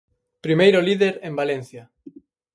[0.45, 1.83] Primeiro líder en Valencia.